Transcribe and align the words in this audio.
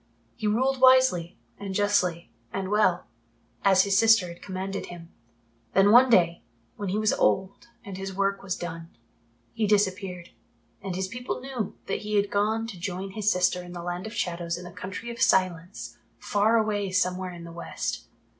He 0.35 0.47
ruled 0.47 0.81
wisely 0.81 1.37
and 1.59 1.75
justly 1.75 2.31
and 2.51 2.69
well, 2.71 3.05
as 3.63 3.83
his 3.83 3.99
sister 3.99 4.29
had 4.29 4.41
commanded 4.41 4.87
him. 4.87 5.11
Then 5.75 5.91
one 5.91 6.09
day, 6.09 6.41
when 6.75 6.89
he 6.89 6.97
was 6.97 7.13
old 7.13 7.67
and 7.85 7.97
his 7.99 8.11
work 8.11 8.41
was 8.41 8.55
done, 8.55 8.89
he 9.53 9.67
disappeared, 9.67 10.31
and 10.81 10.95
his 10.95 11.07
people 11.07 11.39
knew 11.39 11.75
that 11.85 11.99
he 11.99 12.15
had 12.15 12.31
gone 12.31 12.65
to 12.65 12.79
join 12.79 13.11
his 13.11 13.31
sister 13.31 13.61
in 13.61 13.73
the 13.73 13.83
Land 13.83 14.07
of 14.07 14.15
Shadows 14.15 14.57
in 14.57 14.63
the 14.63 14.71
Country 14.71 15.11
of 15.11 15.21
Silence 15.21 15.99
far 16.17 16.57
away 16.57 16.89
somewhere 16.89 17.31
in 17.31 17.43
the 17.43 17.51
West. 17.51 18.05